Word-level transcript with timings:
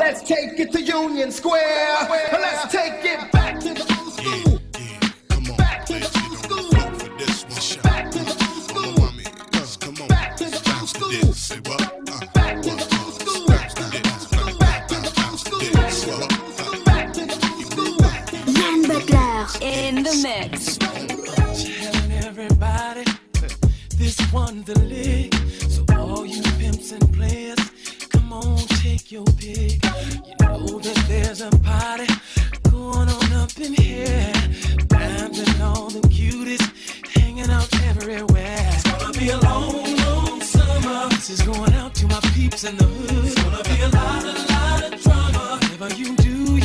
Let's 0.00 0.22
take 0.22 0.58
it 0.58 0.72
to 0.72 0.80
Union 0.80 1.30
Square. 1.30 2.08
Let's 2.32 2.72
take 2.72 3.04
it 3.04 3.30
back 3.32 3.60
to 3.60 3.74
the 3.74 3.84
old 4.00 4.14
school. 4.14 4.58
Back 5.58 5.84
to 5.84 5.92
the 5.92 6.08
old 6.24 6.38
school. 6.38 6.70
Back 6.72 8.08
to 8.08 8.18
the 8.18 8.32
old 8.40 8.62
school. 8.64 10.08
Back 10.08 10.36
to 10.38 10.48
the 10.48 10.64
old 10.64 10.88
school. 10.88 11.06
Back 11.18 12.64
to 12.64 12.70
the 12.70 12.86
old 12.98 13.12
school. 13.12 14.56
Back 14.58 14.88
to 14.88 14.94
the 14.94 15.10
old 15.28 15.42
school. 15.42 16.24
Back 16.86 17.12
to 17.12 17.20
the 17.26 17.36
old 17.36 17.68
school. 17.70 18.00
Yann 18.56 18.80
Butler 18.88 19.46
in 19.60 20.02
the 20.02 20.14
mix. 20.22 20.78
Telling 20.78 22.12
everybody 22.24 23.04
this 23.98 24.18
one 24.32 24.62
the 24.62 24.78
lick. 24.80 25.34
So 25.68 25.84
all 25.94 26.24
you 26.24 26.42
pimps 26.58 26.92
and 26.92 27.12
players, 27.12 27.58
come 28.08 28.32
on, 28.32 28.56
take 29.00 29.12
your 29.12 29.24
pick. 29.24 29.84
You 30.26 30.34
know 30.40 30.78
that 30.78 31.04
there's 31.08 31.40
a 31.40 31.50
party 31.50 32.06
going 32.70 33.08
on 33.08 33.32
up 33.32 33.56
in 33.58 33.72
here. 33.74 34.32
Dimes 34.88 35.38
and 35.38 35.62
all 35.62 35.88
the 35.88 36.00
cuties 36.08 36.62
hanging 37.16 37.50
out 37.50 37.68
everywhere. 37.84 38.68
It's 38.72 38.82
gonna 38.90 39.12
be 39.18 39.30
a 39.30 39.38
long, 39.38 39.96
long 39.96 40.40
summer. 40.42 41.08
This 41.10 41.30
is 41.30 41.42
going 41.42 41.72
out 41.74 41.94
to 41.94 42.06
my 42.08 42.20
peeps 42.34 42.64
in 42.64 42.76
the 42.76 42.84
hood. 42.84 43.24
It's 43.24 43.42
gonna 43.42 43.62
be 43.64 43.80
a 43.82 43.88
lot, 43.88 44.24
a 44.24 44.34
lot 44.52 44.92
of 44.92 45.02
drama. 45.02 45.58
Whatever 45.62 45.94
you 45.94 46.16
do, 46.16 46.59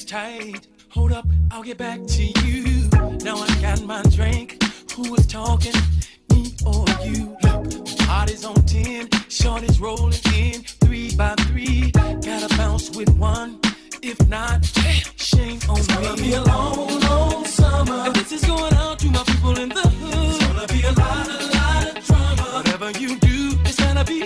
is 0.00 0.04
tight. 0.04 0.66
Hold 0.90 1.12
up, 1.12 1.26
I'll 1.50 1.62
get 1.62 1.78
back 1.78 2.00
to 2.06 2.22
you. 2.44 2.88
Now 3.22 3.36
I 3.36 3.48
got 3.60 3.82
my 3.84 4.02
drink. 4.02 4.62
Who 4.94 5.14
is 5.14 5.26
talking? 5.26 5.74
Me 6.30 6.54
or 6.66 6.84
you? 7.04 7.36
Look, 7.42 7.98
party's 8.06 8.44
on 8.44 8.62
10. 8.66 9.08
Shorty's 9.28 9.80
rolling 9.80 10.14
in 10.34 10.62
three 10.82 11.14
by 11.16 11.34
three. 11.48 11.90
Gotta 11.92 12.48
bounce 12.56 12.90
with 12.96 13.10
one. 13.16 13.58
If 14.02 14.18
not, 14.28 14.58
eh, 14.86 15.00
shame 15.16 15.60
on 15.68 15.74
me. 15.74 15.80
It's 15.80 15.86
gonna 15.86 16.16
be 16.16 16.32
a 16.34 16.42
long, 16.42 17.00
long 17.00 17.44
summer. 17.44 18.02
And 18.06 18.14
this 18.16 18.32
is 18.32 18.44
going 18.44 18.74
out 18.74 18.98
to 19.00 19.08
my 19.10 19.22
people 19.24 19.58
in 19.58 19.68
the 19.68 19.86
hood. 20.00 20.34
It's 20.34 20.46
gonna 20.46 20.66
be 20.68 20.82
a 20.82 20.92
lot, 20.92 21.28
a 21.28 21.38
lot 21.58 21.96
of 21.96 22.04
drama. 22.06 22.42
Whatever 22.56 22.90
you 22.98 23.18
do, 23.18 23.58
it's 23.64 23.78
gonna 23.78 24.04
be 24.04 24.22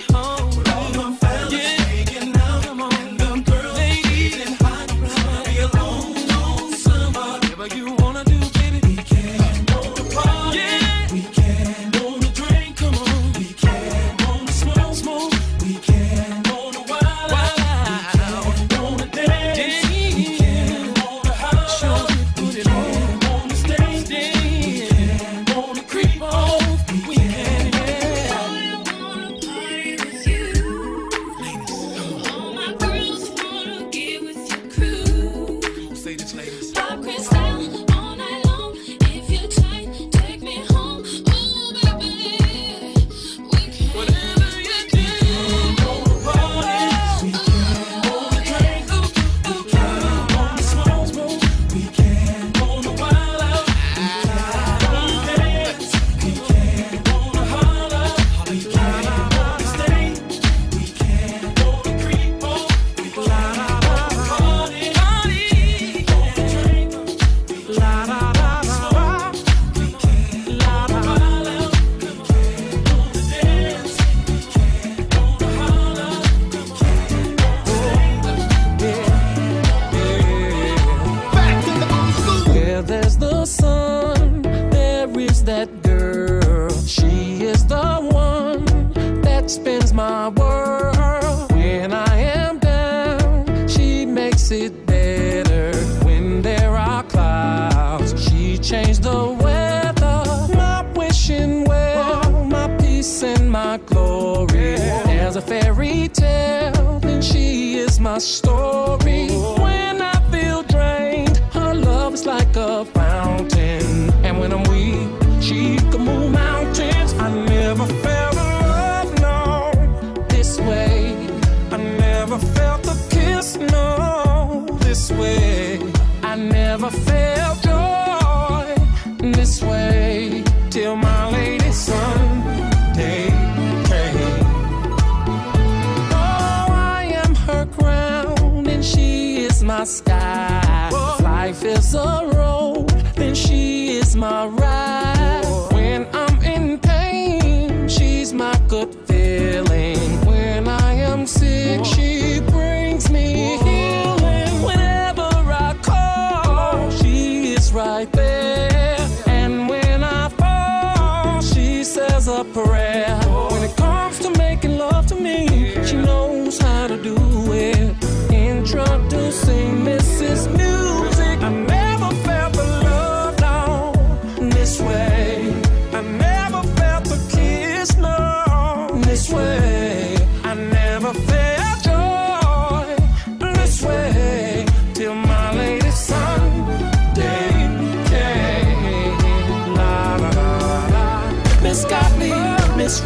a 162.34 162.44
prayer. 162.44 163.16
When 163.50 163.62
it 163.62 163.76
comes 163.76 164.18
to 164.20 164.30
making 164.36 164.76
love 164.78 165.06
to 165.06 165.14
me, 165.14 165.74
she 165.84 165.96
knows 165.96 166.58
how 166.58 166.88
to 166.88 167.00
do 167.00 167.16
it. 167.52 167.94
Introducing 168.32 169.33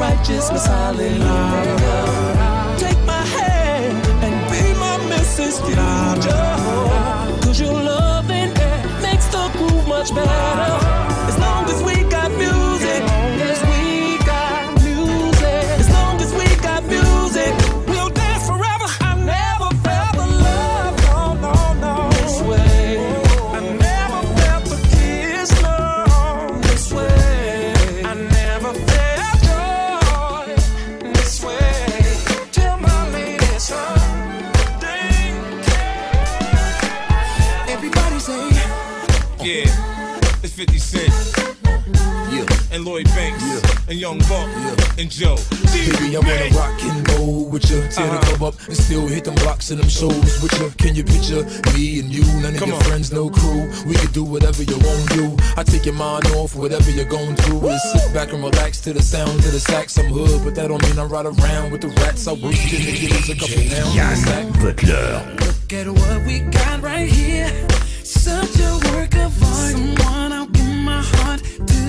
righteousness, 0.08 0.66
hallelujah. 0.66 1.76
Take 2.78 3.00
my 3.06 3.22
hand 3.37 4.06
and 4.25 4.34
be 4.50 4.62
my 4.78 4.96
Mrs. 5.12 5.60
Georgia. 5.69 6.40
Cause 7.43 7.60
your 7.60 7.75
loving 7.75 8.52
makes 9.02 9.26
the 9.26 9.50
groove 9.56 9.87
much 9.88 10.14
better. 10.14 10.77
Young 44.08 44.19
Buck 44.20 44.49
yeah. 44.56 45.02
and 45.02 45.10
Joe. 45.10 45.37
Baby, 45.69 46.16
I'm 46.16 46.25
gonna 46.25 46.49
rock 46.56 46.82
and 46.82 47.10
roll 47.10 47.44
with 47.44 47.69
you. 47.70 47.76
Tear 47.93 48.06
uh-huh. 48.06 48.20
the 48.20 48.26
club 48.26 48.43
up 48.55 48.66
and 48.66 48.75
still 48.75 49.06
hit 49.06 49.25
them 49.25 49.34
blocks 49.34 49.70
and 49.70 49.78
them 49.78 49.88
shows 49.90 50.40
with 50.40 50.58
you. 50.58 50.70
Can 50.78 50.94
you 50.94 51.05
picture 51.05 51.44
me 51.76 52.00
and 52.00 52.08
you? 52.08 52.25
None 52.40 52.55
of 52.55 52.60
Come 52.60 52.70
your 52.70 52.78
on. 52.78 52.84
friends, 52.84 53.12
no 53.12 53.28
crew. 53.28 53.69
We 53.84 53.94
can 53.96 54.10
do 54.12 54.25
whatever 54.25 54.62
you 54.62 54.78
want 54.78 55.10
to 55.10 55.14
do. 55.14 55.37
I 55.58 55.62
take 55.62 55.84
your 55.84 55.94
mind 55.94 56.25
off 56.28 56.56
whatever 56.56 56.90
you're 56.90 57.05
going 57.05 57.37
through 57.37 57.58
Woo! 57.58 57.69
and 57.69 57.81
sit 57.81 58.14
back 58.14 58.32
and 58.32 58.43
relax 58.43 58.81
to 58.82 58.94
the 58.94 59.02
sound 59.02 59.43
to 59.43 59.50
the 59.50 59.60
sax. 59.60 59.99
I'm 59.99 60.06
hood, 60.06 60.43
but 60.43 60.54
that 60.54 60.69
don't 60.69 60.82
mean 60.84 60.99
I 60.99 61.04
ride 61.04 61.26
around 61.26 61.70
with 61.70 61.82
the 61.82 61.88
rats. 62.00 62.26
I 62.26 62.32
work 62.32 62.56
in 62.56 62.81
the 62.88 62.96
kids 62.96 63.28
a 63.28 63.37
couple 63.37 63.62
now. 63.69 63.93
Yann 63.93 64.52
Butler. 64.52 65.37
Look 65.44 65.72
at 65.75 65.87
what 65.87 66.25
we 66.25 66.40
got 66.49 66.81
right 66.81 67.11
here. 67.11 67.52
Such 68.04 68.56
a 68.58 68.72
work 68.88 69.14
of 69.16 69.37
art. 69.43 69.72
Someone 69.72 70.32
I'll 70.32 70.46
give 70.46 70.64
my 70.64 71.02
heart 71.02 71.43
to. 71.44 71.88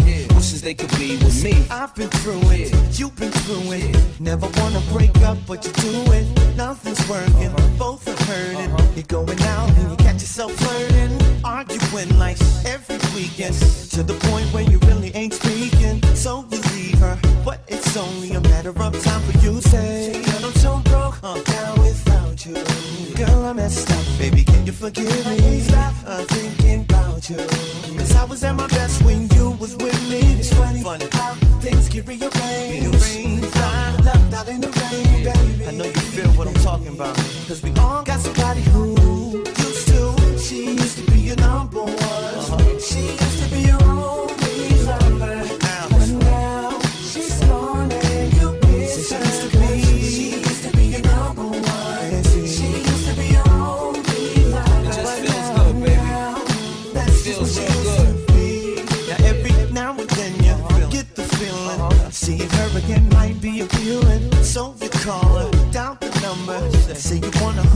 Is 0.00 0.22
in 0.22 0.28
the 0.28 0.28
sea. 0.28 0.34
Wishes 0.34 0.62
they 0.62 0.74
could 0.74 0.90
be 0.98 1.16
with 1.16 1.44
me. 1.44 1.64
I've 1.70 1.94
been 1.94 2.08
through 2.08 2.40
it, 2.50 2.98
you've 2.98 3.16
been 3.16 3.32
through 3.32 3.72
it. 3.72 4.20
Never 4.20 4.48
wanna 4.58 4.80
break 4.92 5.16
up, 5.22 5.38
but 5.46 5.64
you 5.64 5.72
do 5.72 6.12
it. 6.12 6.56
Nothing's 6.56 7.08
working, 7.08 7.52
both 7.78 8.06
are 8.08 8.24
hurting. 8.24 8.72
Uh-huh. 8.72 8.92
You're 8.94 9.04
going 9.04 9.40
out 9.42 9.70
and 9.70 9.90
you 9.90 9.96
catch 9.96 10.20
yourself 10.20 10.52
flirting, 10.52 11.18
arguing 11.44 12.18
like 12.18 12.38
every 12.64 12.98
weekend. 13.14 13.54
To 13.92 14.02
the 14.02 14.14
point 14.28 14.46
where 14.52 14.64
you 14.64 14.78
really 14.86 15.14
ain't 15.14 15.34
speaking. 15.34 16.02
So 16.14 16.44
you 16.50 16.60
leave 16.74 16.98
her, 16.98 17.18
but 17.44 17.60
it's 17.68 17.96
only 17.96 18.32
a 18.32 18.40
matter 18.40 18.70
of 18.70 19.02
time 19.02 19.22
for 19.22 19.38
you 19.38 19.60
to 19.60 19.68
say, 19.68 20.22
I'm 20.44 20.52
so 20.54 20.80
broke, 20.84 21.18
I'm 21.22 21.42
down 21.44 21.78
without 21.80 22.07
you. 22.48 23.14
Girl, 23.14 23.44
I 23.46 23.52
messed 23.52 23.90
up, 23.90 24.18
baby, 24.18 24.44
can 24.44 24.66
you 24.66 24.72
forgive 24.72 25.26
me? 25.26 25.60
Stop 25.60 25.94
uh, 26.06 26.24
thinking 26.24 26.88
you. 27.28 27.36
Cause 27.36 28.16
I 28.16 28.24
was 28.24 28.42
at 28.44 28.54
my 28.54 28.66
best 28.68 29.02
when 29.02 29.28
you 29.34 29.50
was 29.60 29.76
with 29.76 30.00
me. 30.08 30.20
It's 30.38 30.52
funny, 30.54 30.82
funny 30.82 31.06
how 31.12 31.34
things 31.60 31.88
get 31.88 32.06
rearranged. 32.06 33.04
Rain, 33.04 33.40
left 33.40 34.34
out 34.34 34.48
in 34.48 34.60
the 34.60 34.68
rain, 34.68 35.24
baby. 35.24 35.66
I 35.66 35.72
know 35.72 35.84
you 35.84 36.04
feel 36.14 36.30
what 36.38 36.48
I'm 36.48 36.54
talking 36.54 36.88
about. 36.88 37.16
Cause 37.46 37.62
we 37.62 37.70
all 37.72 38.02
got 38.02 38.20
somebody 38.20 38.62
who 38.62 38.96
used 39.44 39.88
to. 39.88 40.38
She 40.38 40.72
used 40.72 40.98
to 40.98 41.10
be 41.10 41.20
your 41.20 41.36
number 41.36 41.82
one. 41.82 41.92
Uh-huh. 41.92 42.78
She 42.78 43.00
used 43.00 43.37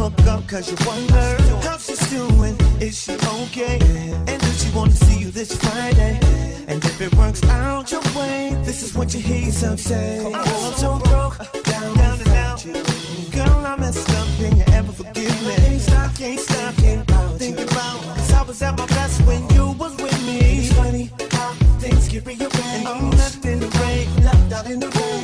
hook 0.03 0.27
up 0.27 0.49
cause 0.49 0.69
you 0.69 0.77
wonder 0.85 1.27
how 1.63 1.79
she's 1.79 2.05
doing. 2.11 2.57
Is 2.81 2.95
she 3.03 3.13
okay? 3.43 3.79
And 4.27 4.39
does 4.41 4.65
she 4.65 4.71
wanna 4.77 4.97
see 5.07 5.19
you 5.21 5.31
this 5.31 5.51
Friday? 5.63 6.19
And 6.67 6.85
if 6.85 7.01
it 7.01 7.15
works 7.15 7.43
out 7.45 7.93
your 7.93 8.03
way, 8.17 8.51
this 8.65 8.83
is 8.83 8.95
what 8.97 9.15
you 9.15 9.21
hear 9.21 9.43
yourself 9.47 9.79
say. 9.79 10.33
I'm 10.35 10.75
so 10.75 10.99
broke, 10.99 11.39
down, 11.71 11.97
down 11.97 12.19
and 12.25 12.35
out. 12.47 12.65
Girl, 13.37 13.67
I 13.73 13.77
messed 13.77 14.11
up, 14.19 14.27
can 14.39 14.57
you 14.57 14.65
ever 14.79 14.93
forgive 14.93 15.37
me? 15.47 15.55
Can't 15.67 15.81
stop, 15.81 16.11
can't 16.17 16.41
stop, 16.41 16.75
can't 16.77 17.03
about 17.09 17.39
think 17.39 17.59
about. 17.61 17.99
Cause 18.17 18.33
I 18.33 18.43
was 18.43 18.63
at 18.63 18.77
my 18.77 18.87
best 18.87 19.21
when 19.29 19.43
you 19.55 19.71
was 19.83 19.95
with 20.03 20.21
me. 20.27 20.39
It's 20.59 20.73
funny 20.73 21.11
how 21.31 21.53
things 21.79 22.09
get 22.09 22.27
rearranged. 22.27 22.57
And 22.57 22.89
I'm 22.89 23.11
left 23.11 23.45
in 23.45 23.61
the 23.61 23.71
rain, 23.81 24.07
left 24.25 24.53
out 24.53 24.67
in 24.69 24.81
the 24.81 24.91
rain, 24.99 25.22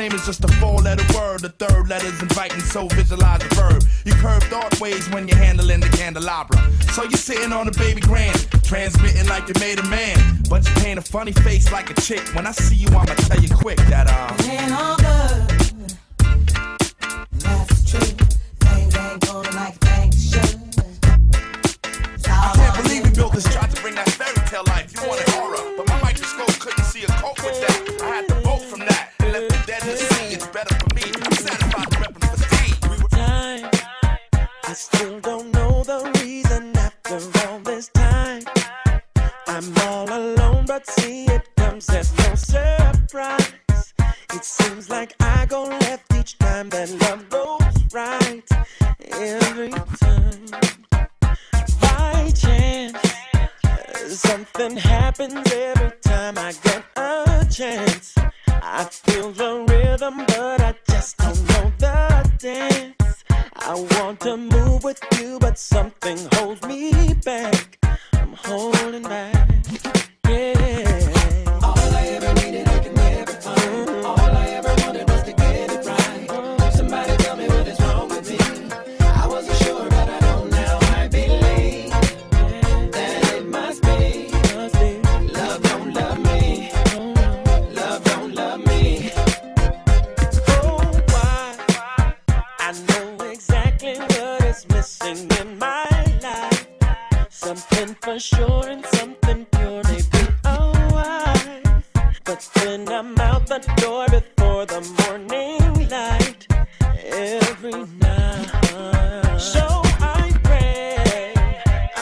claim 0.00 0.12
is 0.14 0.24
just 0.24 0.42
a 0.42 0.48
four-letter 0.60 1.04
word. 1.14 1.40
The 1.40 1.50
third 1.50 1.90
letter's 1.90 2.22
inviting, 2.22 2.60
so 2.60 2.88
visualize 2.88 3.40
the 3.40 3.54
verb. 3.54 3.82
You 4.06 4.14
curve 4.14 4.42
thought 4.44 4.80
ways 4.80 5.06
when 5.10 5.28
you're 5.28 5.36
handling 5.36 5.80
the 5.80 5.90
candelabra. 5.90 6.56
So 6.94 7.02
you're 7.02 7.24
sitting 7.28 7.52
on 7.52 7.68
a 7.68 7.72
baby 7.72 8.00
grand, 8.00 8.38
transmitting 8.64 9.28
like 9.28 9.46
you 9.48 9.54
made 9.60 9.78
a 9.78 9.86
man. 9.88 10.16
But 10.48 10.66
you 10.66 10.74
paint 10.76 10.98
a 10.98 11.02
funny 11.02 11.32
face 11.32 11.70
like 11.70 11.90
a 11.90 12.00
chick. 12.00 12.22
When 12.34 12.46
I 12.46 12.52
see 12.52 12.76
you, 12.76 12.88
I'ma 12.88 13.14
tell 13.28 13.40
you 13.40 13.50
quick 13.54 13.76
that 13.92 14.06
uh. 14.08 14.34
It 14.38 14.62
ain't 14.62 14.72
all 14.72 14.96
good. 14.96 15.90
That's 17.32 17.90
true. 17.90 18.16
Things 18.64 18.96
ain't 18.96 19.20
going 19.26 19.54
like 19.54 19.74
things 19.80 20.30
should. 20.30 20.56
I 22.24 22.52
can't 22.56 22.82
believe 22.82 23.04
we 23.04 23.10
built 23.10 23.34
this, 23.34 23.44
tried 23.52 23.70
to 23.70 23.82
bring 23.82 23.96
that 23.96 24.08
fairy 24.08 24.48
tale 24.48 24.64
life. 24.66 24.79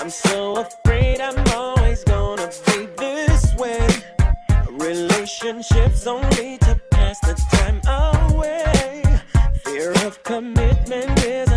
I'm 0.09 0.13
so 0.13 0.57
afraid 0.57 1.21
I'm 1.21 1.47
always 1.49 2.03
gonna 2.03 2.51
be 2.65 2.87
this 2.97 3.55
way. 3.57 3.87
Relationships 4.71 6.07
only 6.07 6.57
to 6.57 6.81
pass 6.91 7.21
the 7.21 7.35
time 7.53 7.83
away. 8.33 9.03
Fear 9.67 9.93
of 10.07 10.23
commitment 10.23 11.23
is 11.27 11.48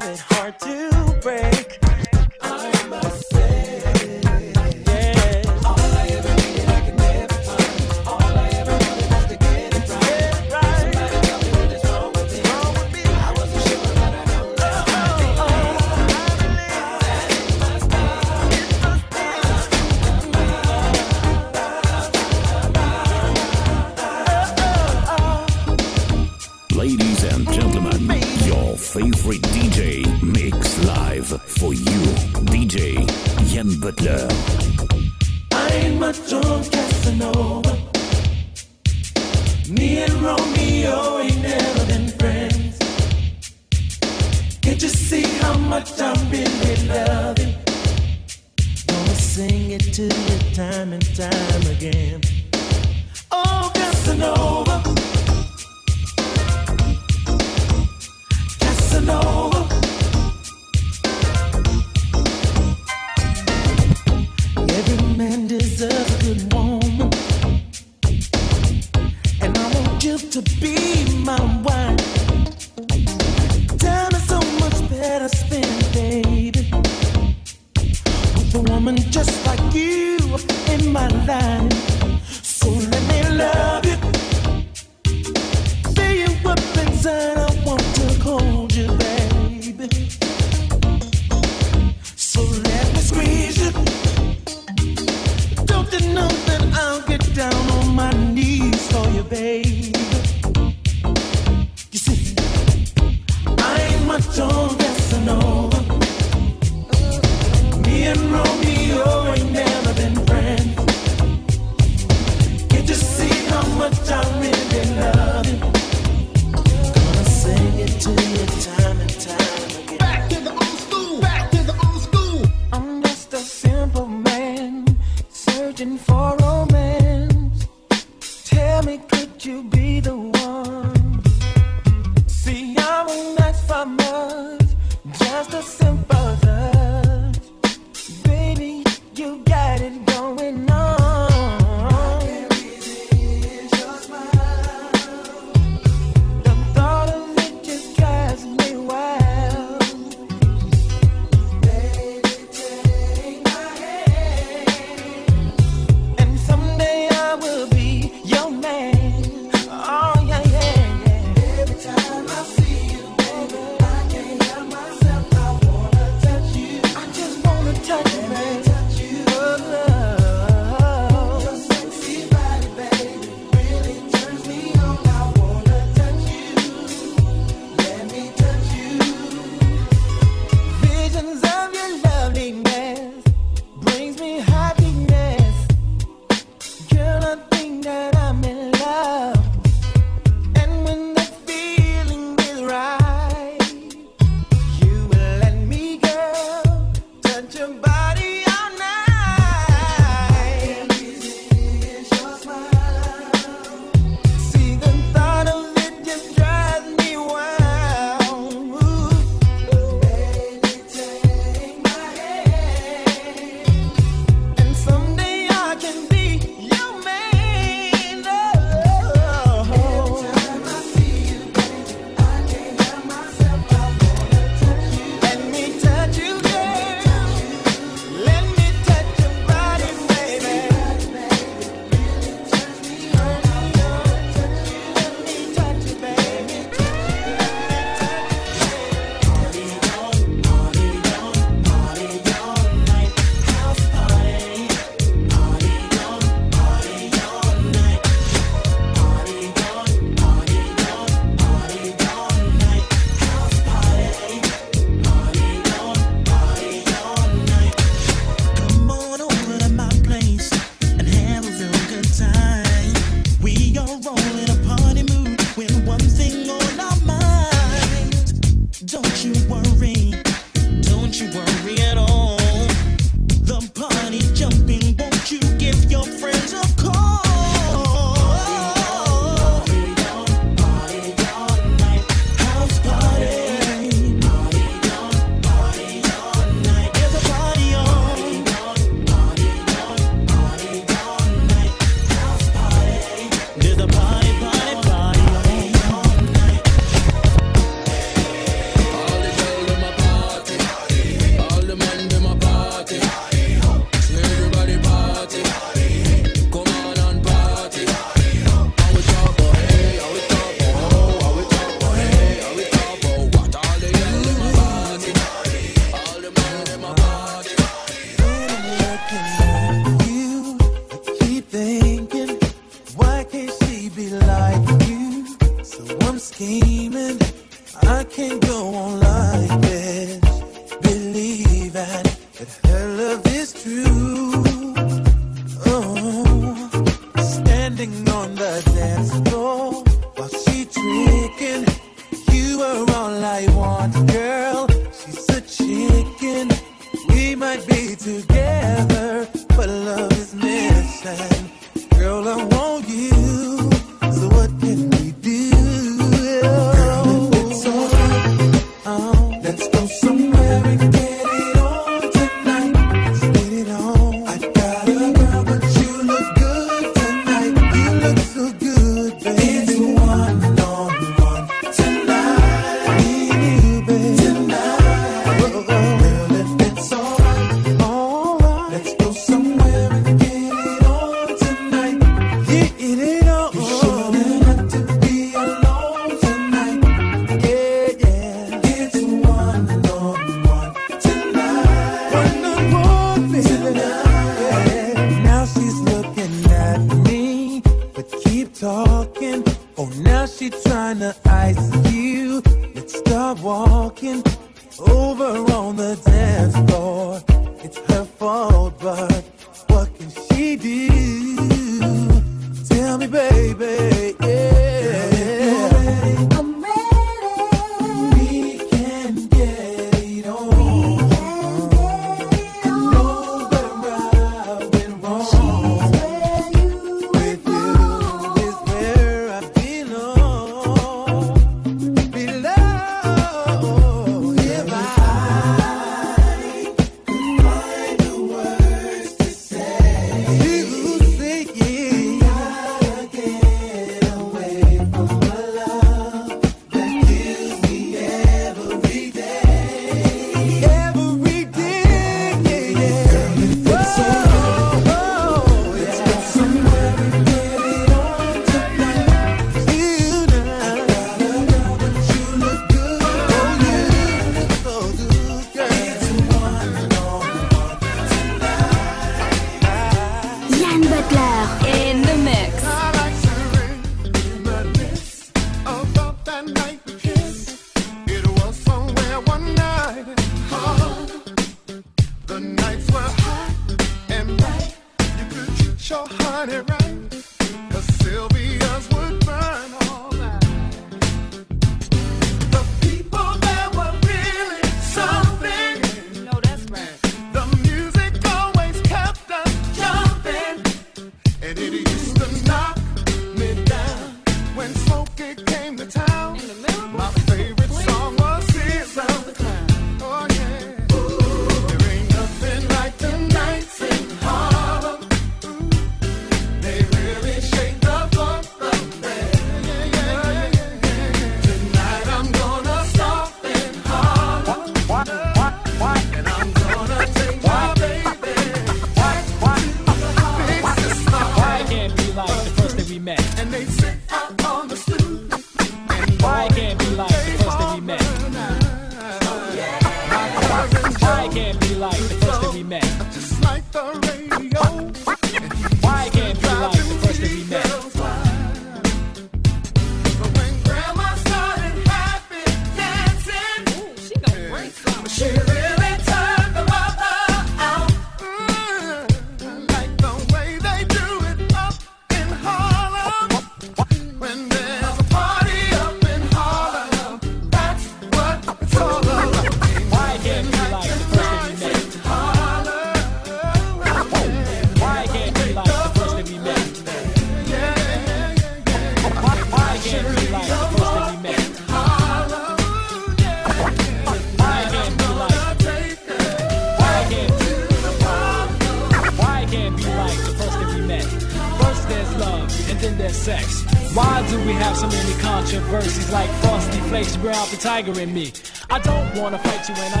Me? 597.91 598.31
I 598.69 598.79
don't 598.79 599.21
wanna 599.21 599.37
fight 599.37 599.67
you 599.67 599.75
and 599.75 599.95
I 599.95 600.00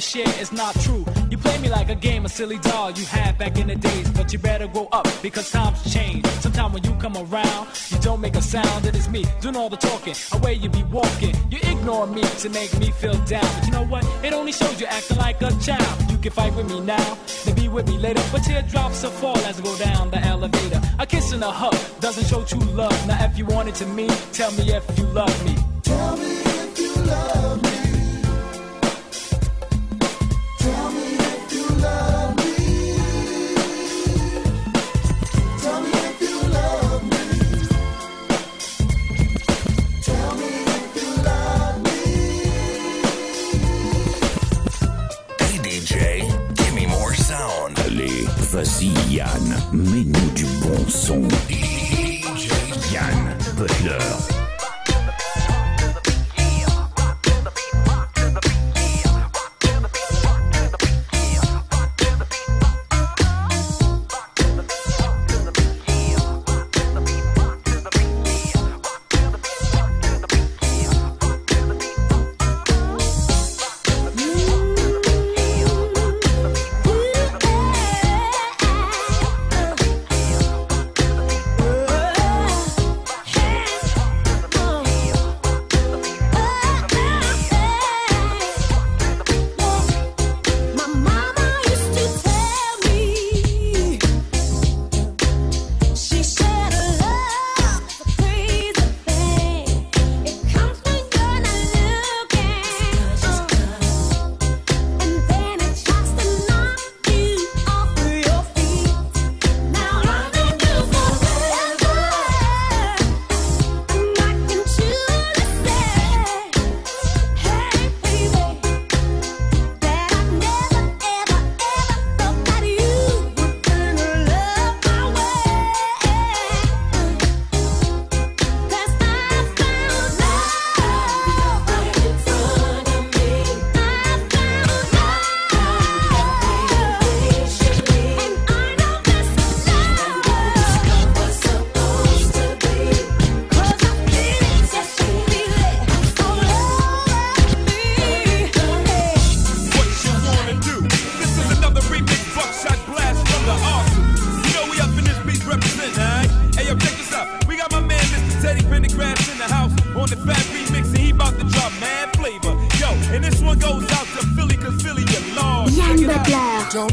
we 0.00 0.02
share 0.02 0.40
is 0.40 0.50
not 0.50 0.74
true. 0.80 1.04
You 1.30 1.36
play 1.36 1.58
me 1.58 1.68
like 1.68 1.90
a 1.90 1.94
game, 1.94 2.24
a 2.24 2.28
silly 2.28 2.58
doll 2.58 2.90
you 2.90 3.04
had 3.04 3.36
back 3.36 3.58
in 3.58 3.66
the 3.66 3.76
days. 3.76 4.10
But 4.10 4.32
you 4.32 4.38
better 4.38 4.66
grow 4.66 4.88
up 4.92 5.06
because 5.20 5.50
times 5.50 5.78
change. 5.92 6.24
Sometimes 6.44 6.72
when 6.72 6.84
you 6.84 6.94
come 6.94 7.16
around, 7.18 7.68
you 7.90 7.98
don't 7.98 8.20
make 8.20 8.34
a 8.34 8.40
sound. 8.40 8.86
It 8.86 8.96
is 8.96 9.10
me 9.10 9.26
doing 9.42 9.56
all 9.56 9.68
the 9.68 9.76
talking, 9.76 10.14
away 10.32 10.54
you 10.54 10.70
be 10.70 10.84
walking. 10.84 11.34
You 11.50 11.58
ignore 11.64 12.06
me 12.06 12.22
to 12.22 12.48
make 12.48 12.72
me 12.78 12.90
feel 12.92 13.18
down. 13.26 13.50
But 13.56 13.66
you 13.66 13.72
know 13.72 13.84
what? 13.84 14.04
It 14.24 14.32
only 14.32 14.52
shows 14.52 14.80
you 14.80 14.86
acting 14.86 15.18
like 15.18 15.42
a 15.42 15.50
child. 15.60 16.10
You 16.10 16.16
can 16.16 16.32
fight 16.32 16.54
with 16.56 16.68
me 16.70 16.80
now, 16.80 17.18
then 17.44 17.54
be 17.54 17.68
with 17.68 17.86
me 17.86 17.98
later. 17.98 18.22
But 18.32 18.42
teardrops 18.44 19.02
will 19.02 19.10
fall 19.10 19.38
as 19.48 19.60
I 19.60 19.62
go 19.62 19.76
down 19.76 20.10
the 20.10 20.20
elevator. 20.24 20.80
A 20.98 21.06
kiss 21.06 21.32
and 21.32 21.44
a 21.44 21.50
hug 21.50 21.76
doesn't 22.00 22.26
show 22.26 22.42
true 22.44 22.66
love. 22.72 22.98
Now 23.06 23.22
if 23.26 23.36
you 23.36 23.44
want 23.44 23.68
it 23.68 23.74
to 23.76 23.86
me, 23.86 24.08
tell 24.32 24.50
me 24.52 24.72
if 24.72 24.98
you 24.98 25.04
love 25.08 25.36
me. 25.44 25.56
Tell 25.82 26.16
me 26.16 26.39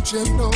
Jim, 0.07 0.46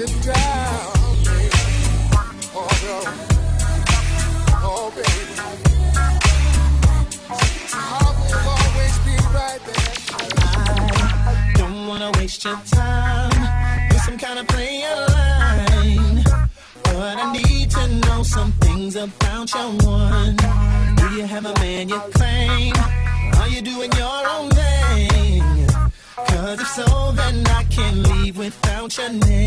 I 0.00 0.04
don't 11.56 11.88
wanna 11.88 12.12
waste 12.12 12.44
your 12.44 12.56
time 12.70 13.30
with 13.90 14.00
some 14.02 14.16
kind 14.16 14.38
of 14.38 14.46
line. 14.54 16.22
But 16.84 17.18
I 17.18 17.32
need 17.32 17.68
to 17.72 17.88
know 18.06 18.22
some 18.22 18.52
things 18.60 18.94
about 18.94 19.52
your 19.52 19.72
one. 19.84 20.36
Do 20.94 21.06
you 21.16 21.26
have 21.26 21.44
a 21.44 21.54
man 21.54 21.88
you 21.88 21.98
claim? 22.14 22.72
Are 23.40 23.48
you 23.48 23.62
doing 23.62 23.90
your 23.94 24.28
own 24.28 24.48
if 26.60 26.66
so, 26.68 27.12
then 27.12 27.46
I 27.46 27.64
can't 27.64 27.98
leave 28.08 28.38
without 28.38 28.96
your 28.96 29.10
name. 29.10 29.37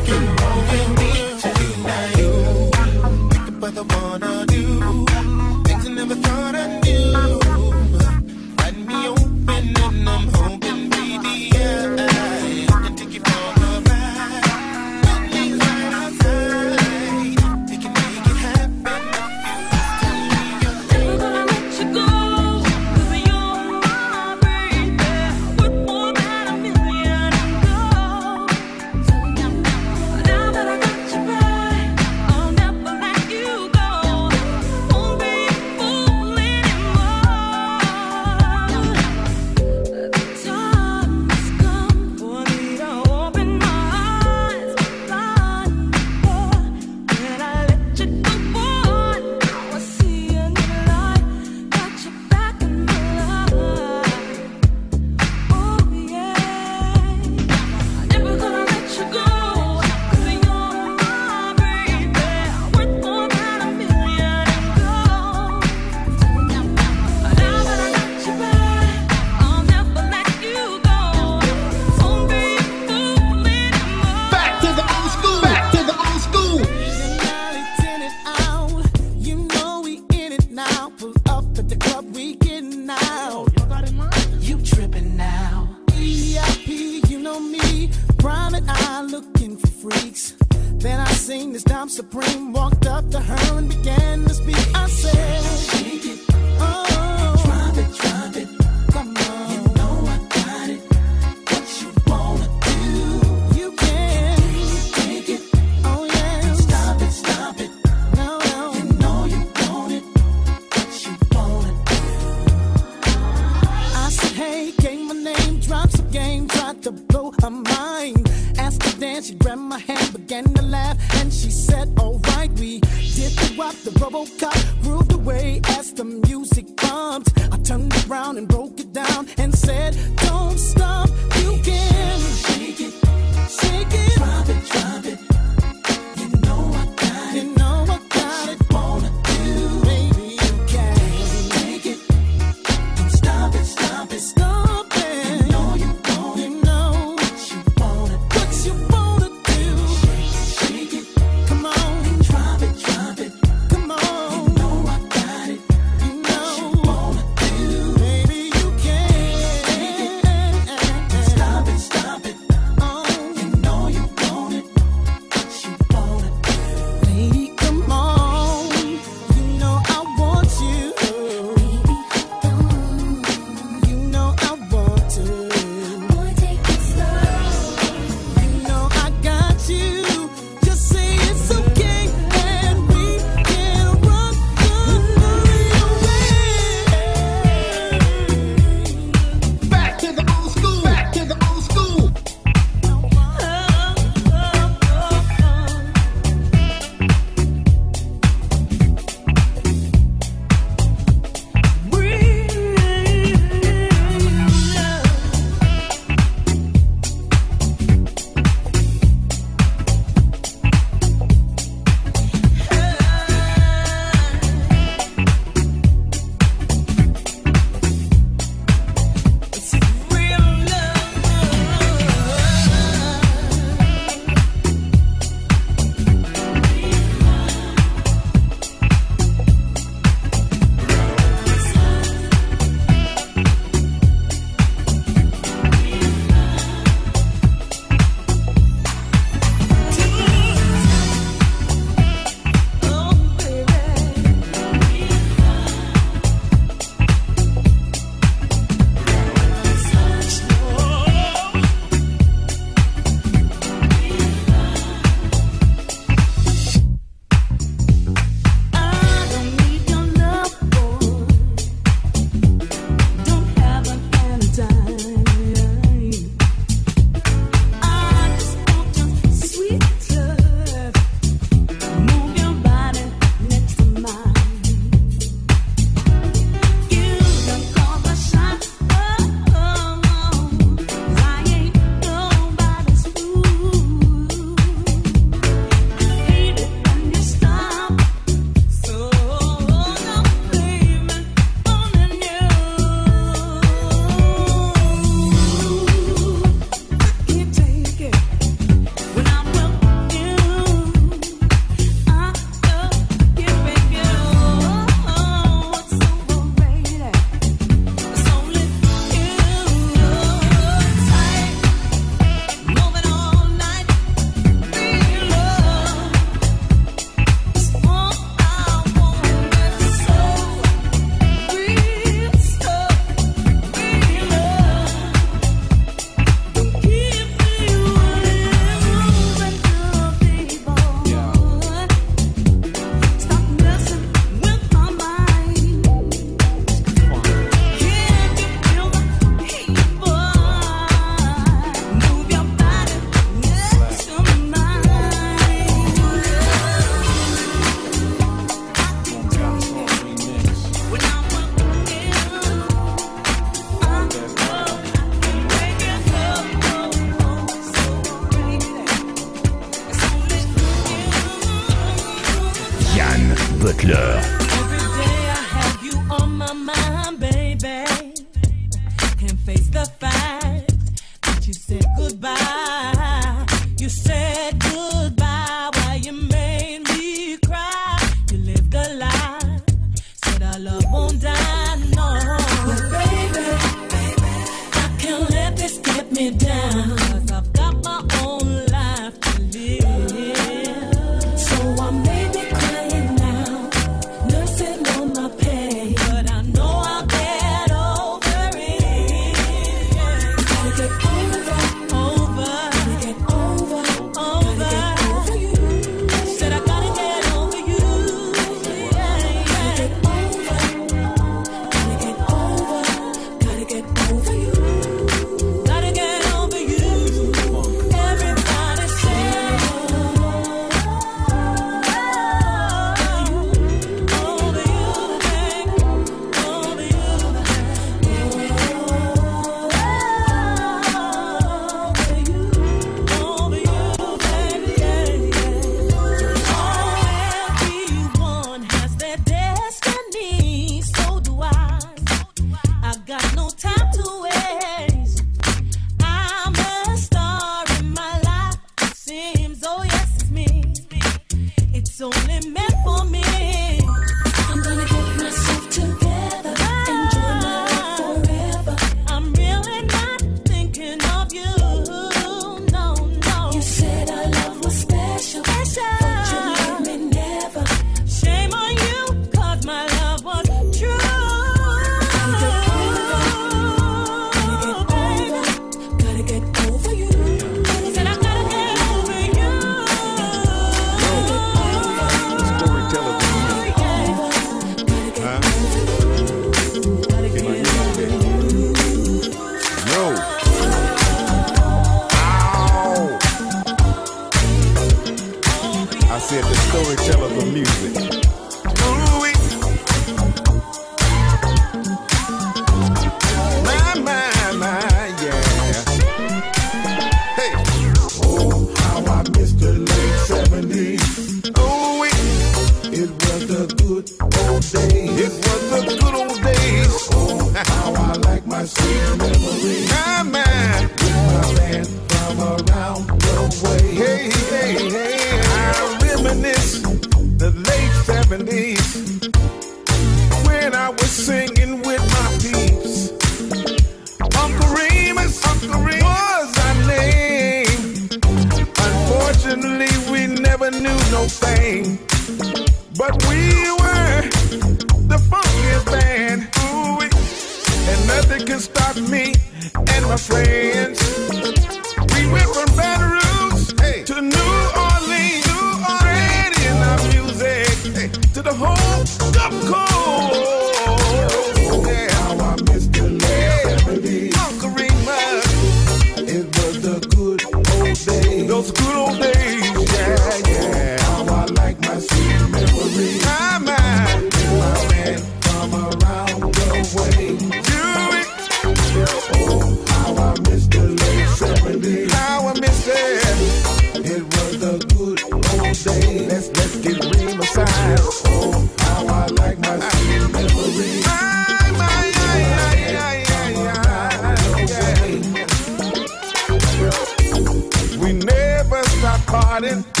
Stop 599.51 600.00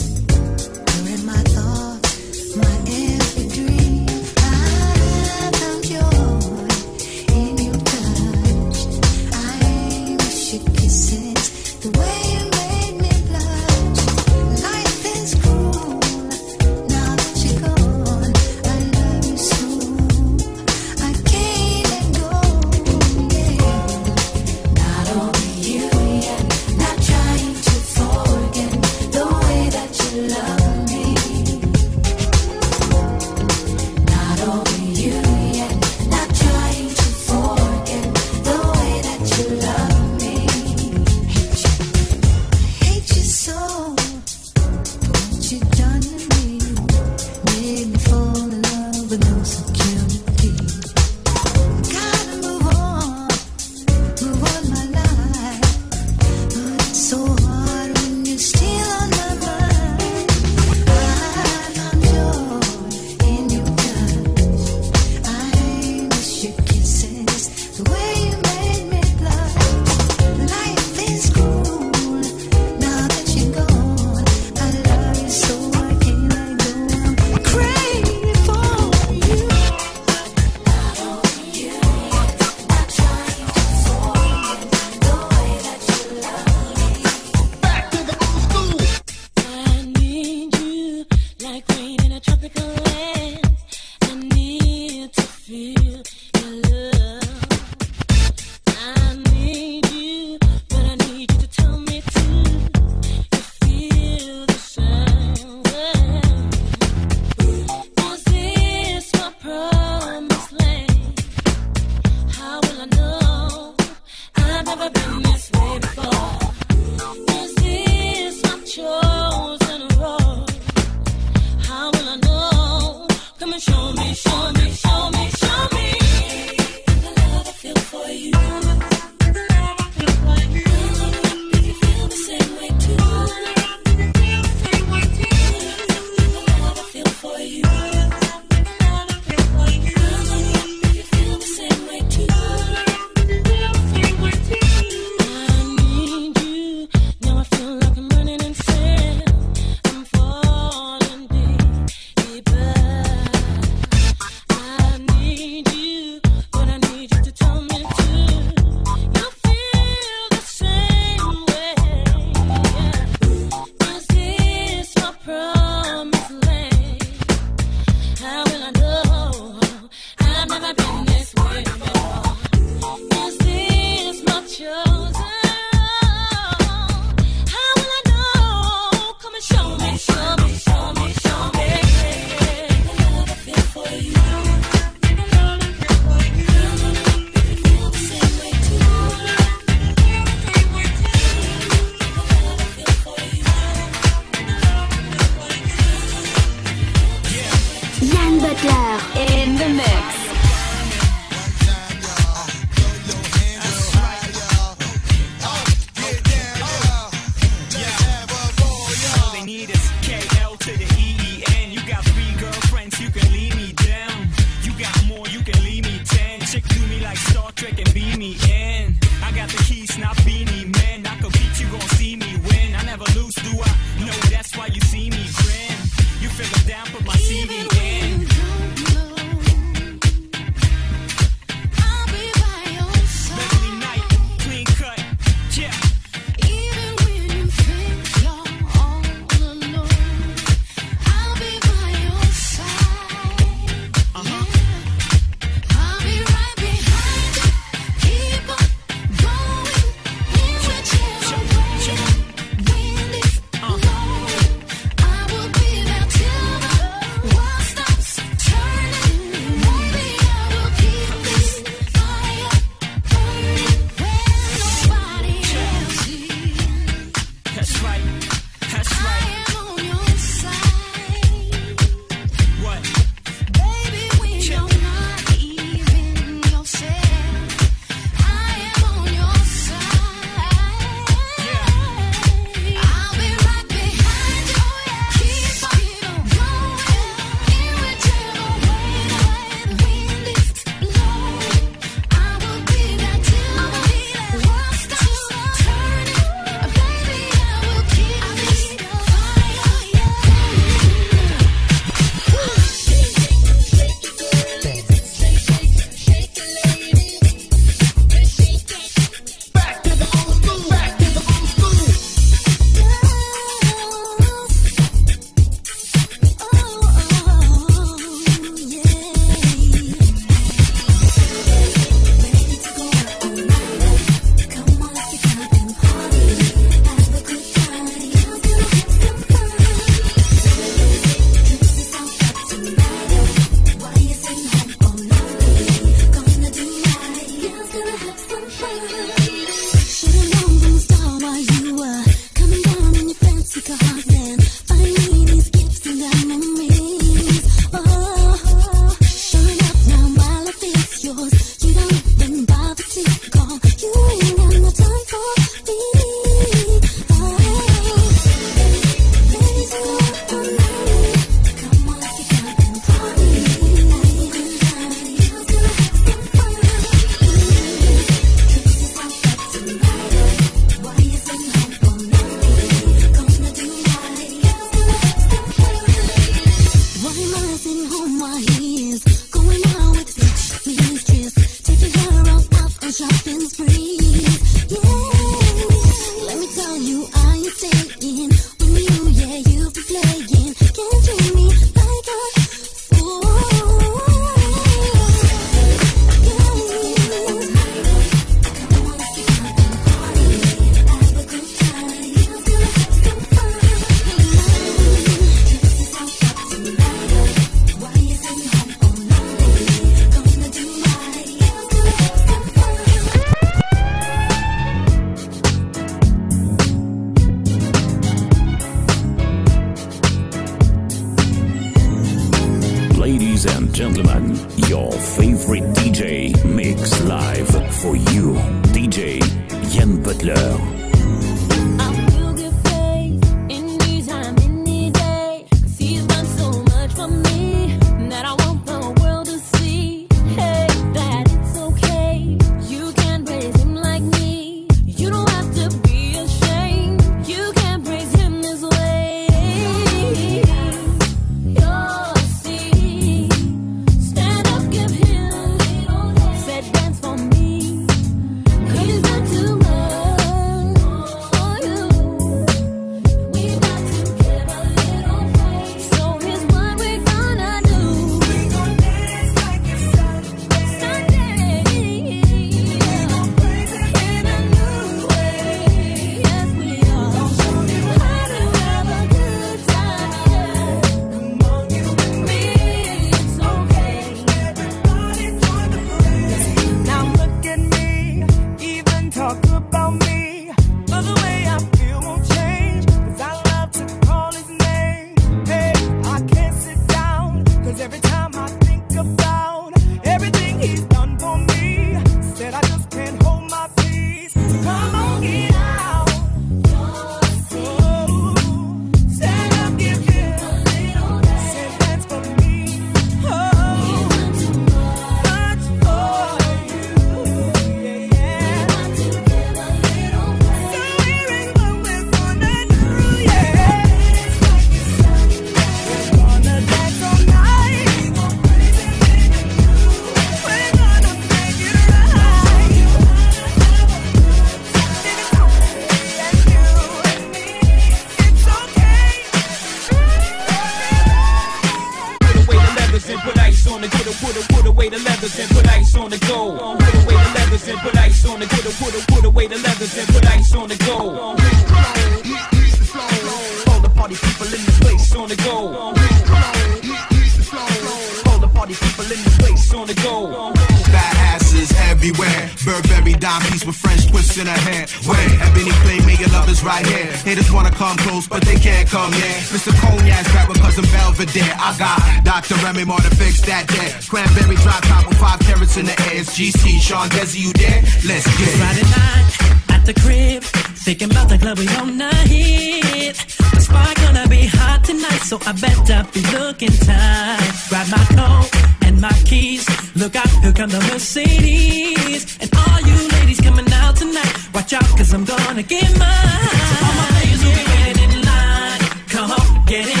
Cousin 570.71 570.89
Belvedere. 570.93 571.53
I 571.59 571.75
got 571.77 572.23
Dr. 572.23 572.55
Remy 572.63 572.85
Moore 572.85 573.03
to 573.03 573.13
fix 573.15 573.41
that 573.41 573.67
there. 573.67 573.91
Cranberry 574.07 574.55
drop 574.63 574.79
top 574.87 575.05
with 575.05 575.19
five 575.19 575.39
carats 575.39 575.75
in 575.75 575.85
the 575.85 575.91
air. 576.07 576.23
It's 576.23 576.31
GC, 576.31 576.79
Sean 576.79 577.09
Desi, 577.09 577.43
you 577.43 577.51
there? 577.59 577.83
Let's 578.07 578.23
get 578.39 578.47
it. 578.47 578.55
Friday 578.55 578.87
night 578.87 579.27
at 579.75 579.83
the 579.85 579.93
crib, 579.99 580.43
thinking 580.87 581.11
about 581.11 581.27
the 581.27 581.37
club 581.37 581.59
we 581.59 581.67
on 581.75 581.99
hit. 582.23 583.19
The 583.51 583.59
spot 583.59 583.95
gonna 583.99 584.27
be 584.29 584.47
hot 584.47 584.85
tonight, 584.85 585.19
so 585.27 585.39
I 585.45 585.51
better 585.59 586.07
be 586.13 586.23
looking 586.31 586.71
tight. 586.87 587.51
Grab 587.67 587.87
my 587.91 588.05
coat 588.15 588.47
and 588.87 589.01
my 589.01 589.15
keys. 589.27 589.67
Look 589.97 590.15
out, 590.15 590.29
here 590.39 590.53
come 590.53 590.69
the 590.69 590.79
Mercedes. 590.87 592.37
And 592.39 592.49
all 592.55 592.79
you 592.79 592.95
ladies 593.19 593.41
coming 593.41 593.67
out 593.73 593.97
tonight, 593.97 594.31
watch 594.53 594.71
out, 594.71 594.87
cause 594.95 595.13
I'm 595.13 595.25
gonna 595.25 595.63
get 595.63 595.91
mine. 595.99 596.55
So 596.71 596.75
all 596.79 596.95
my 596.95 597.09
ladies 597.19 597.43
will 597.43 597.55
be 597.59 597.65
waiting 597.75 598.11
in 598.15 598.21
line. 598.23 598.79
Come 599.11 599.31
on, 599.31 599.65
get 599.65 599.85
in 599.85 600.00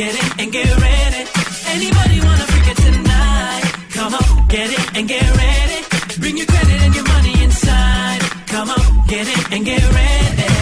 get 0.00 0.14
in 0.14 0.40
and 0.40 0.50
get 0.52 0.70
ready. 0.86 1.22
Anybody 1.76 2.16
wanna 2.26 2.46
freak 2.50 2.68
it 2.72 2.78
tonight? 2.86 3.64
Come 3.96 4.14
on, 4.14 4.28
get 4.48 4.68
it 4.76 4.86
and 4.96 5.06
get 5.06 5.26
ready. 5.42 5.78
Bring 6.22 6.36
your 6.40 6.46
credit 6.52 6.78
and 6.84 6.94
your 6.98 7.06
money 7.14 7.34
inside. 7.44 8.20
Come 8.54 8.70
on, 8.76 8.84
get 9.12 9.26
it 9.34 9.42
and 9.54 9.62
get 9.70 9.84
ready. 10.00 10.52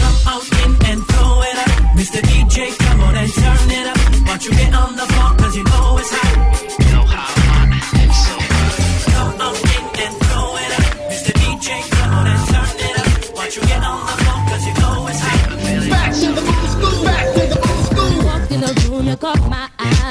Come 0.00 0.16
on 0.32 0.42
in 0.62 0.72
and 0.90 0.98
throw 1.08 1.34
it 1.48 1.56
up. 1.64 1.72
Mr. 2.00 2.20
DJ, 2.30 2.56
come 2.84 3.00
on 3.06 3.14
and 3.22 3.32
turn 3.42 3.70
it 3.78 3.86
up. 3.92 3.98
Won't 4.26 4.42
you 4.46 4.52
get 4.60 4.74
on 4.74 4.96
the 4.96 5.06
floor, 5.12 5.30
cause 5.38 5.54
you 5.56 5.64
know 5.70 5.98
it's 6.00 6.10
hot. 6.16 6.29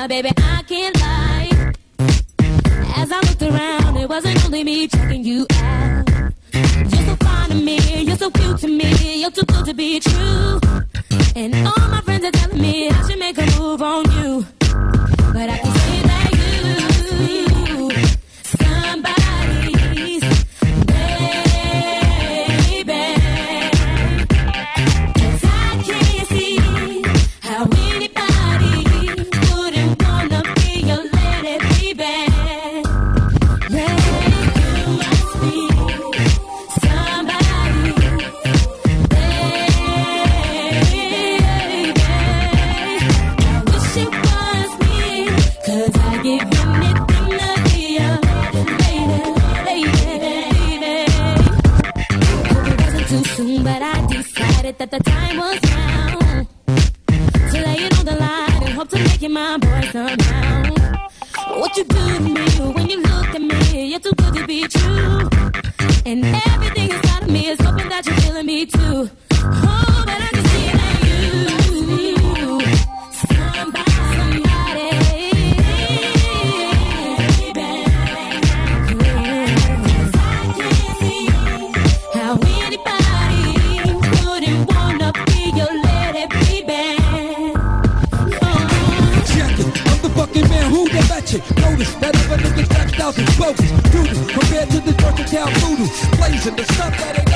Baby. 0.09 0.31
I 0.37 0.63
can't 0.63 0.99
lie. 0.99 1.73
As 2.95 3.11
I 3.11 3.19
looked 3.27 3.43
around, 3.43 3.95
it 3.95 4.09
wasn't 4.09 4.43
only 4.43 4.63
me 4.63 4.87
checking 4.87 5.23
you 5.23 5.45
out. 5.61 6.09
You're 6.51 7.05
so 7.09 7.15
fine 7.17 7.49
to 7.49 7.55
me, 7.55 8.01
you're 8.01 8.17
so 8.17 8.31
cute 8.31 8.57
to 8.61 8.67
me, 8.67 9.21
you're 9.21 9.29
too 9.29 9.45
good 9.45 9.65
to 9.65 9.73
be 9.75 9.99
true. 9.99 10.59
And 11.35 11.53
all 11.67 11.87
my 11.89 12.01
friends 12.01 12.25
are 12.25 12.31
And 66.09 66.25
everything 66.25 66.89
inside 66.89 67.21
of 67.21 67.29
me 67.29 67.49
is 67.49 67.59
hoping 67.61 67.87
that 67.89 68.03
you're 68.03 68.15
feeling 68.15 68.47
me 68.47 68.65
too. 68.65 69.11
Oh, 69.31 70.03
but 70.07 70.19
I 70.19 70.29
can 70.33 70.43
see 70.49 70.71
that 70.79 71.03
you, 71.05 71.45
somebody, 73.29 73.91
somebody. 74.17 74.89
How 82.15 82.33
anybody 82.65 83.45
wouldn't 84.25 84.61
wanna 84.73 85.09
be 85.27 85.41
your 85.53 85.73
baby. 85.85 86.89
Check 89.29 89.53
it, 89.59 89.69
I'm 89.85 89.99
the 90.01 90.09
man 90.49 90.65
who. 90.71 90.89
Notice 91.29 91.93
that 92.01 92.15
if 92.15 92.31
a 92.31 92.37
nigga 92.37 92.63
steps 92.65 92.99
out 92.99 93.13
compared 93.13 93.55
town 95.29 95.53
voodoo. 95.59 95.87
Blazing 96.17 96.55
the 96.55 96.63
stuff 96.73 96.97
that 96.97 97.19
ain't 97.19 97.28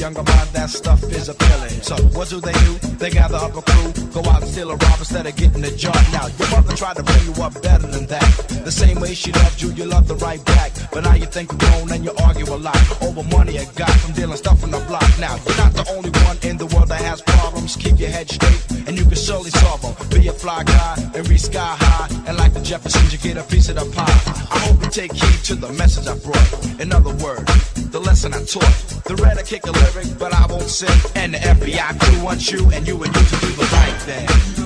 younger 0.00 0.22
mind, 0.22 0.48
that 0.56 0.70
stuff 0.70 1.02
is 1.04 1.28
appealing. 1.28 1.76
So 1.82 1.94
what 2.16 2.28
do 2.30 2.40
they 2.40 2.54
do? 2.64 2.72
They 2.96 3.10
gather 3.10 3.36
up 3.36 3.54
a 3.54 3.60
crew, 3.60 3.92
go 4.16 4.20
out 4.30 4.40
and 4.42 4.50
steal 4.50 4.70
a 4.70 4.76
rob 4.76 4.98
instead 4.98 5.26
of 5.26 5.36
getting 5.36 5.62
a 5.62 5.70
job. 5.76 6.00
Now 6.10 6.26
your 6.38 6.50
mother 6.50 6.74
tried 6.74 6.96
to 6.96 7.02
bring 7.02 7.24
you 7.28 7.42
up 7.42 7.52
better 7.62 7.86
than 7.86 8.06
that. 8.06 8.28
The 8.64 8.72
same 8.72 8.98
way 8.98 9.12
she 9.14 9.30
loved 9.32 9.60
you, 9.60 9.70
you 9.72 9.84
loved 9.84 10.08
her 10.08 10.16
right 10.16 10.42
back. 10.46 10.72
But 10.90 11.04
now 11.04 11.14
you 11.14 11.26
think 11.26 11.52
you're 11.52 11.60
grown 11.60 11.92
and 11.92 12.02
you 12.02 12.12
argue 12.24 12.48
a 12.48 12.56
lot 12.56 12.80
over 13.02 13.22
money 13.24 13.52
you 13.58 13.66
got 13.76 13.92
from 14.00 14.14
dealing 14.14 14.38
stuff 14.38 14.64
on 14.64 14.70
the 14.70 14.80
block. 14.88 15.08
Now 15.20 15.36
you're 15.46 15.56
not 15.58 15.74
the 15.74 15.86
only 15.94 16.10
one 16.24 16.38
in 16.42 16.56
the 16.56 16.66
world 16.66 16.88
that 16.88 17.02
has 17.02 17.20
problems. 17.20 17.39
Keep 17.66 17.98
your 18.00 18.10
head 18.10 18.28
straight, 18.28 18.88
and 18.88 18.98
you 18.98 19.04
can 19.04 19.14
surely 19.14 19.50
solve 19.50 19.82
them. 19.82 19.94
Be 20.08 20.28
a 20.28 20.32
fly 20.32 20.64
guy 20.64 20.96
and 21.14 21.28
reach 21.28 21.42
sky 21.42 21.76
high, 21.78 22.08
and 22.26 22.36
like 22.36 22.52
the 22.52 22.60
Jeffersons, 22.60 23.12
you 23.12 23.18
get 23.18 23.36
a 23.36 23.42
piece 23.44 23.68
of 23.68 23.76
the 23.76 23.84
pie. 23.94 24.04
I 24.50 24.58
hope 24.58 24.82
you 24.82 24.90
take 24.90 25.12
heed 25.12 25.44
to 25.44 25.54
the 25.54 25.72
message 25.74 26.06
I 26.06 26.16
brought. 26.18 26.80
In 26.80 26.92
other 26.92 27.14
words, 27.24 27.72
the 27.90 28.00
lesson 28.00 28.34
I 28.34 28.42
taught. 28.44 29.04
The 29.04 29.16
red 29.16 29.38
I 29.38 29.42
kick 29.42 29.66
a 29.66 29.72
lyric, 29.72 30.18
but 30.18 30.32
I 30.32 30.46
won't 30.46 30.62
sing. 30.62 30.88
And 31.14 31.34
the 31.34 31.38
FBI 31.38 32.00
crew 32.00 32.24
wants 32.24 32.50
you 32.50 32.70
and 32.70 32.86
you 32.86 33.02
and 33.02 33.14
you 33.14 33.22
to 33.22 33.36
do 33.40 33.52
the 33.52 33.68
right 33.72 33.96
thing. 34.02 34.59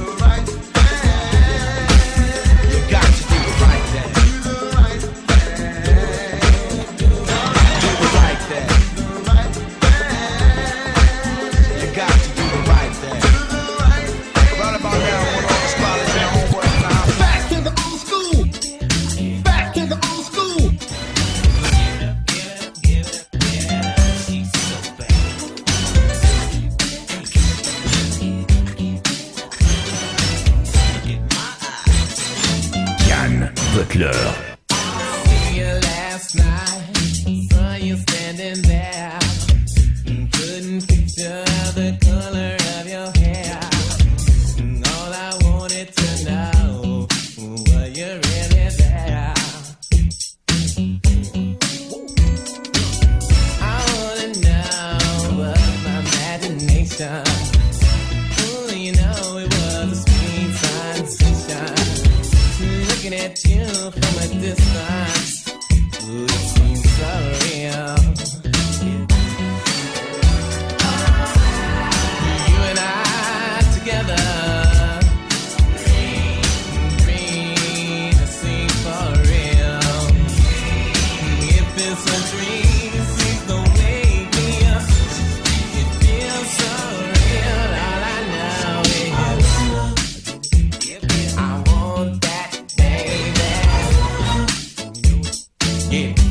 Is 95.94 96.23